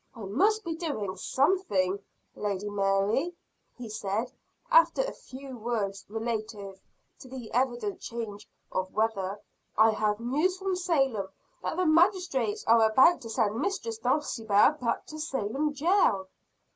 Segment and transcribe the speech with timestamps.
[0.15, 1.99] "I must be doing something,
[2.35, 3.35] Lady Mary,"
[3.77, 4.31] he said,
[4.71, 6.81] after a few words relative
[7.19, 9.39] to the evident change of weather;
[9.77, 11.27] "I have news from Salem
[11.61, 16.27] that the Magistrates are about to send Mistress Dulcibel back to Salem jail."